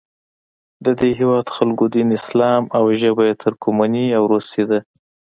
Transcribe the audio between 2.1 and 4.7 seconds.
اسلام او ژبه یې ترکمني او روسي